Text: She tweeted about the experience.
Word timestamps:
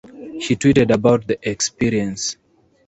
She 0.39 0.55
tweeted 0.55 0.91
about 0.91 1.27
the 1.27 1.37
experience. 1.47 2.35